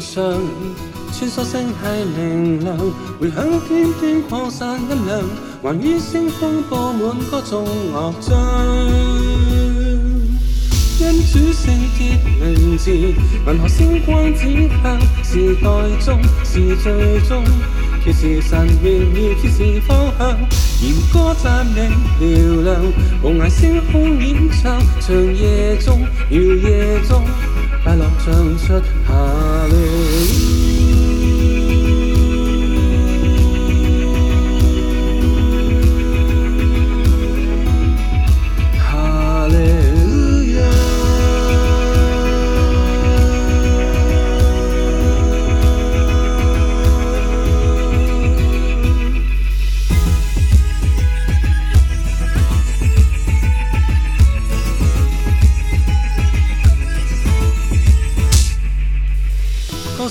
[0.00, 0.22] 上，
[1.12, 1.76] 穿梭星系
[2.16, 2.76] 明亮，
[3.20, 3.36] 回响
[3.68, 5.22] 天边扩散音量，
[5.62, 8.30] 还于星风布满歌颂乐章。
[11.00, 13.14] 因主圣洁名字，银
[13.60, 15.66] 河星光指向时代
[16.04, 17.42] 中是最终。
[18.04, 21.88] 揭示神荣耀，揭示方向，弦歌赞美
[22.20, 22.76] 嘹亮，
[23.22, 27.22] 无涯星空演唱，长夜中，摇夜中，
[27.92, 30.01] 快乐唱出下联。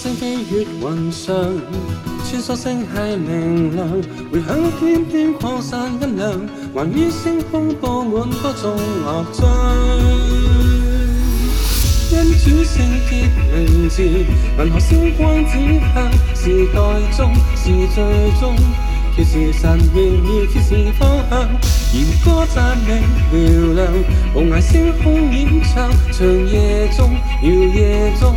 [0.01, 1.35] 歌声飞越云上，
[2.27, 3.87] 穿梭星系明亮，
[4.31, 6.31] 回响天天扩散音量，
[6.73, 9.47] 还于星空布满歌颂乐章。
[12.09, 16.81] 因主圣洁名字，银河星光指向时代
[17.15, 18.03] 中是最
[18.39, 18.55] 终，
[19.15, 23.87] 揭示神荣耀，揭示方向，弦歌赞美嘹亮，
[24.33, 28.35] 无涯星空演唱，长夜中，摇夜中。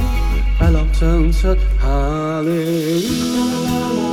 [0.94, 4.03] 快乐唱出哈利。